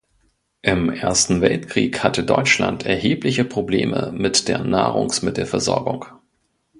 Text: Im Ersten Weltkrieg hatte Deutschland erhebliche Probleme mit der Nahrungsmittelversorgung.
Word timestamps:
Im 0.63 0.89
Ersten 0.89 1.41
Weltkrieg 1.41 2.03
hatte 2.03 2.23
Deutschland 2.23 2.87
erhebliche 2.87 3.45
Probleme 3.45 4.11
mit 4.11 4.47
der 4.47 4.63
Nahrungsmittelversorgung. 4.63 6.07